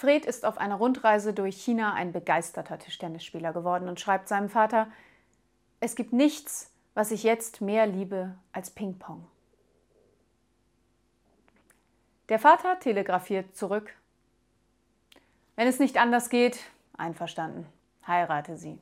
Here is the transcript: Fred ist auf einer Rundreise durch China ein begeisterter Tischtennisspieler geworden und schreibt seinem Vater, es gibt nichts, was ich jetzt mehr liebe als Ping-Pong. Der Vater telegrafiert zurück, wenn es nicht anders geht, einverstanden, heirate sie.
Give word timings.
Fred 0.00 0.24
ist 0.24 0.46
auf 0.46 0.56
einer 0.56 0.76
Rundreise 0.76 1.34
durch 1.34 1.62
China 1.62 1.92
ein 1.92 2.10
begeisterter 2.10 2.78
Tischtennisspieler 2.78 3.52
geworden 3.52 3.86
und 3.86 4.00
schreibt 4.00 4.28
seinem 4.28 4.48
Vater, 4.48 4.90
es 5.78 5.94
gibt 5.94 6.14
nichts, 6.14 6.72
was 6.94 7.10
ich 7.10 7.22
jetzt 7.22 7.60
mehr 7.60 7.86
liebe 7.86 8.34
als 8.50 8.70
Ping-Pong. 8.70 9.26
Der 12.30 12.38
Vater 12.38 12.78
telegrafiert 12.78 13.54
zurück, 13.54 13.94
wenn 15.56 15.68
es 15.68 15.78
nicht 15.78 15.98
anders 15.98 16.30
geht, 16.30 16.60
einverstanden, 16.96 17.66
heirate 18.06 18.56
sie. 18.56 18.78